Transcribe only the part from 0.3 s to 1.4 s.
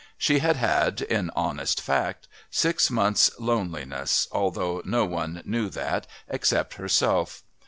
had had, in